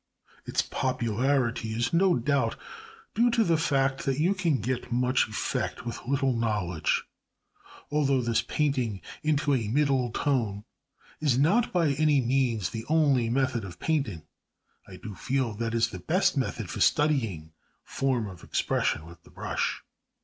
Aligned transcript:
Its 0.47 0.63
popularity 0.63 1.73
is 1.75 1.93
no 1.93 2.15
doubt 2.15 2.55
due 3.13 3.29
to 3.29 3.43
the 3.43 3.55
fact 3.55 4.03
that 4.03 4.17
you 4.19 4.33
can 4.33 4.59
get 4.59 4.91
much 4.91 5.27
effect 5.27 5.85
with 5.85 5.99
little 6.07 6.33
knowledge. 6.33 7.03
Although 7.91 8.21
this 8.21 8.41
painting 8.41 9.01
into 9.21 9.53
a 9.53 9.67
middle 9.67 10.09
tone 10.11 10.63
is 11.19 11.37
not 11.37 11.71
by 11.71 11.89
any 11.91 12.19
means 12.19 12.71
the 12.71 12.83
only 12.89 13.29
method 13.29 13.63
of 13.63 13.79
painting, 13.79 14.23
I 14.87 14.95
do 14.95 15.13
feel 15.13 15.53
that 15.57 15.75
it 15.75 15.77
is 15.77 15.89
the 15.89 15.99
best 15.99 16.35
method 16.35 16.67
for 16.71 16.79
studying 16.81 17.51
form 17.83 18.27
expression 18.43 19.05
with 19.05 19.21
the 19.21 19.29
brush. 19.29 19.83